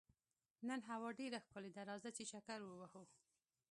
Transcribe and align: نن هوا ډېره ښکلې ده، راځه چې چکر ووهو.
نن 0.67 0.79
هوا 0.89 1.09
ډېره 1.19 1.37
ښکلې 1.45 1.71
ده، 1.75 1.81
راځه 1.89 2.09
چې 2.17 2.23
چکر 2.31 2.59
ووهو. 2.63 3.03